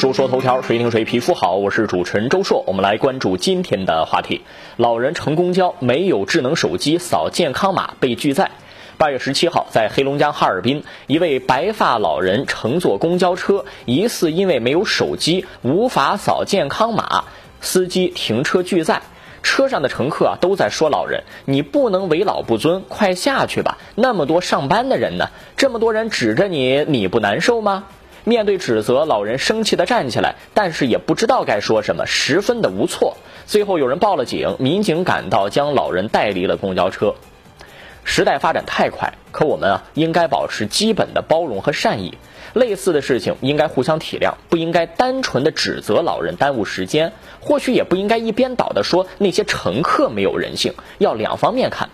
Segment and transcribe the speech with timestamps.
[0.00, 1.56] 说说头条，谁听谁皮肤好。
[1.56, 4.40] 我是主持人周硕，我们来关注今天的话题：
[4.78, 8.50] 老人乘公交没有智能手机扫健康码被拒载。
[8.96, 17.24] 八月十七号，在黑龙江哈尔滨，一位白发老人乘坐公交车，疑似因为没有手机无法扫健康码，
[17.60, 19.02] 司机停车拒载。
[19.42, 23.76] 车上的乘客啊都在说老人：“你不能为老不尊，快下去吧！
[23.96, 25.28] 那么多上班的人呢，
[25.58, 27.84] 这么多人指着你，你不难受吗？”
[28.24, 33.16] 面对指责，老人生气地站起来，但是也不知道该说什么，十分的无措。
[33.46, 37.14] 最后有人报了警，民警赶到，将老人带离了公交车。
[38.02, 42.18] 时代发展太快，可我们啊，应该保持基本的包容和善意。
[42.52, 51.90] 类似的事情应该互相体谅，不应该单纯的指责老人耽误时间，或许也不应该一边倒的说那些乘客没有人性，要两方面看。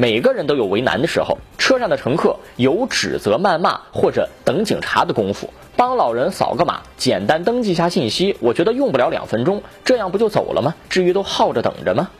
[0.00, 10.76] 每个人都有为难的时候，车上的乘客有指责、谩骂或者等警察的功夫，帮老人扫个码，简单登记下信息，我觉得用不了两分钟，这样不就走了吗？
[10.88, 12.10] 至于都耗着等着吗？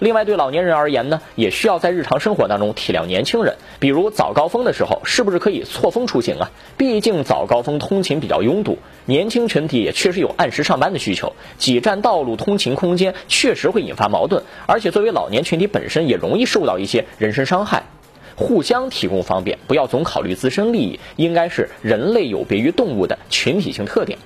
[0.00, 3.56] 另外，对老年人而言呢，也需要在日常生活当中体谅年轻人。
[3.80, 6.50] 比如早高峰的时候，是不是可以错峰出行啊？
[6.76, 14.44] 毕竟早高峰通勤比较拥堵，年轻群体也确实有按时上班的需求，挤占道路通勤空间确实会引发矛盾。
[14.66, 17.82] 而且作为老年群体本身也容易受到一些人身伤害，
[18.36, 24.16] 互相提供方便，不要总考虑自身利益，应该是人类有别于动物的群体性特点。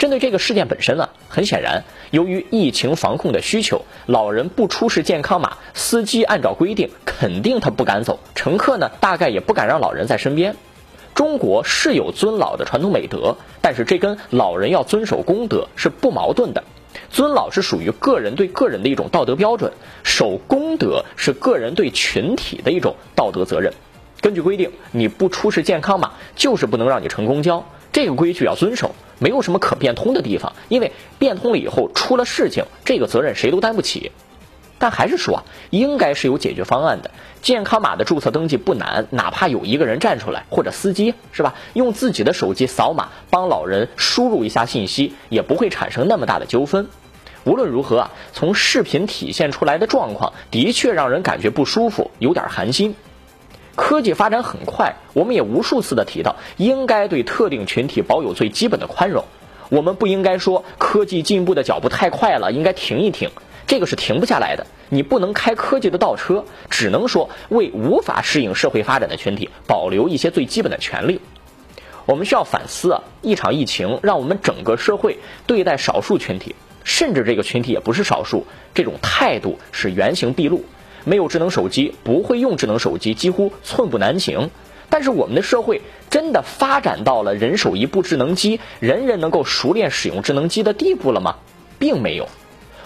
[0.00, 10.56] 针对这个事件本身呢，很显然，由于疫情防控的需求，老人不出示健康码，司机按照规定肯定他不敢走，乘客呢大概也不敢让老人在身边。
[11.14, 16.64] 中国是有尊老的传统美德，但是这跟老人要遵守公德是不矛盾的。
[17.10, 19.70] 尊老是属于个人对个人的一种道德标准，
[20.02, 23.74] 守公德是个人对群体的一种道德责任。
[24.22, 27.66] 根据规定，你不出示健康码，就是不能让你乘公交。
[27.92, 34.12] 这个规矩要遵守，没有什么可变通的地方，因为变通了以后出了事情，这个责任谁都担不起。
[34.78, 37.10] 但还是说，应该是有解决方案的。
[37.42, 46.88] 健康码的注册登记不难，哪怕有一个人站出来，或者司机是吧，用自己的手机扫码帮老人输入一下信息，也不会产生那么大的纠纷。
[47.44, 52.94] 无论如何啊，从视频体现出来的状况，的确让人感觉不舒服，有点寒心。
[53.76, 59.24] 科技发展很快，我们也无数次的提到，应该对特定群体保有最基本的宽容。
[59.68, 63.30] 我们不应该说科技进步的脚步太快了，应该停一停，
[63.66, 64.66] 这个是停不下来的。
[64.88, 71.20] 你不能开科技的倒车，只能说为无法适应社会发展的群体保留一些最基本的权利。
[72.06, 78.44] 我们需要反思啊，一场疫情让我们整个社会对待少数群体，甚至这个群体也不是少数，
[78.74, 80.64] 这种态度是原形毕露。
[81.04, 84.50] 没有智能手机，不会用智能手机，几乎寸步难行。
[84.88, 91.36] 但是我们的社会真的发展到了人手一部智能机，人人能够熟练使用智能机的地步了吗？
[91.78, 92.28] 并没有。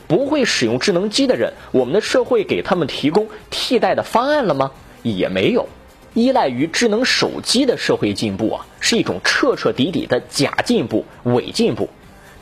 [0.06, 4.70] 不会使用智能机的人，我们的社会给他们提供替代的方案了吗？
[5.02, 5.66] 也没有。
[6.12, 11.88] 依赖于智能手机的社会进步啊，是一种彻彻底底的假进步、伪进步。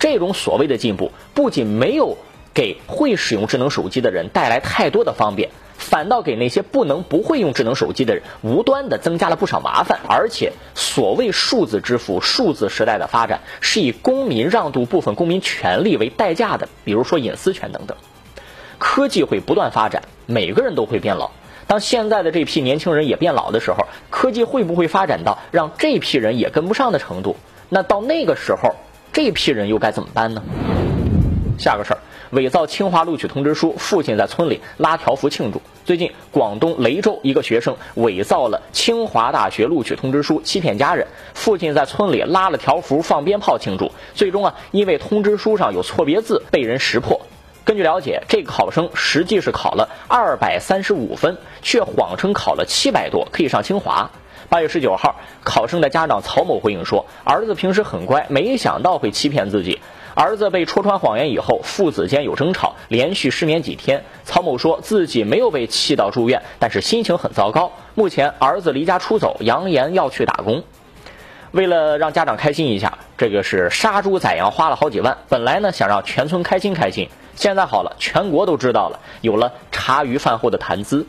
[0.00, 2.19] 这种所谓的进步，不仅没有
[2.54, 5.50] 给会使用智能手机的人带来太多的方便。
[5.78, 17.96] 反倒给那些不能不会用智能手机的人无端的增加了不少麻烦，而且所谓数字支付、数字时代的发展是以公民让渡部分公民权利为代价的，比如说隐私权等等。
[18.78, 21.32] 科技会不断发展，每个人都会变老。
[21.66, 27.36] 当现在的这批年轻人也变老的时候，科技会不会发展到让这批人也跟不上的程度？
[27.68, 28.76] 那到那个时候，
[29.12, 30.44] 这批人又该怎么办呢？
[31.62, 31.98] 下个事儿。
[32.30, 35.62] 伪造清华录取通知书，父亲在村里拉条幅庆祝。
[35.84, 41.06] 最近，广东雷州一个学生伪造了清华大学录取通知书，欺骗家人。
[41.34, 43.92] 父亲在村里拉了条幅，放鞭炮庆祝。
[44.14, 47.20] 最终啊，因为通知书上有错别字，被人识破。
[47.64, 54.10] 根据了解，这个考生实际是考了二百三十五分，却谎称考了七百多，可以上清华。
[54.48, 59.80] 八月十九号，考生的家长曹某回应说，儿子平时很乖，没想到会欺骗自己。
[60.14, 64.04] 儿子被戳穿谎言以后，父子间有争吵，连续失眠几天。
[64.24, 67.72] 曹某说自己没有被气到住院，但是心情很糟糕。
[67.94, 70.62] 目前儿子离家出走，扬言要去打工。
[71.50, 75.16] 为了让家长开心一下，这个是杀猪宰羊花了好几万。
[75.28, 81.06] 本来呢想让全村开心开心，现在好了，全国都知道了，有了茶余饭后的谈资。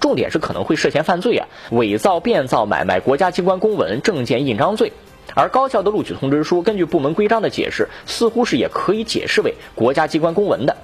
[0.00, 4.92] 重点是可能会涉嫌犯罪啊，伪造、变造、买卖国家机关公文、证件印章罪。
[5.34, 10.76] 而高校的录取通知书，根据部门规章的解释，似乎是也可以解释为国家机关公文的。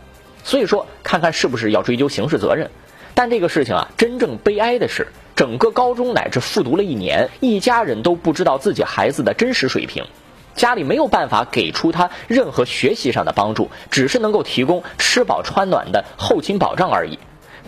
[0.43, 2.71] 所以说，看看是不是要追究刑事责任。
[3.15, 10.05] 但这个事情啊，真正悲哀的是，整个高中乃至复读了一年，一家人都不知道自己孩子的真实水平。
[10.57, 17.19] 家里没有办法给出他任何学习上的帮助，只是能够提供吃饱穿暖的后勤保障而已。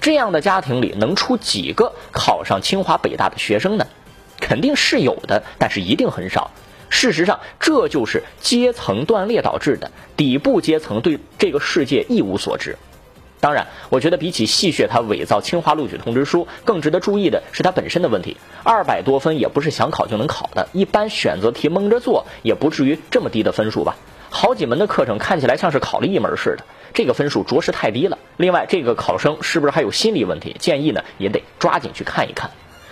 [0.00, 3.87] 这样的家庭里能出几个考上清华北大的学生呢？
[4.40, 6.50] 肯定是有的，但是一定很少。
[6.93, 9.91] 事实上，这就是阶层断裂导致的。
[10.15, 12.77] 底部阶层对这个世界一无所知。
[13.41, 18.37] 当然，我觉得比起戏谑他伪造清华录取通知书，更值得注意的是他本身的问题。
[18.62, 23.97] 二百多分也不是想考就能考的，一般选择题蒙着做也不至于这么低的分数吧？
[24.29, 26.65] 好几门的课程看起来像是考了一门似的。
[26.93, 28.19] 这个分数着实太低了。
[28.37, 30.55] 另外，这个考生是不是还有心理问题？
[30.59, 32.50] 建议呢也得抓紧去看一看。